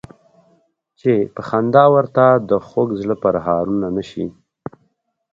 چې 0.99 1.11
په 1.33 1.41
خندا 1.49 1.85
ورته 1.95 2.25
د 2.49 2.51
خوږ 2.67 2.89
زړه 3.01 3.15
پرهارونه 3.23 3.87
نه 3.95 4.03
شي. 4.09 4.25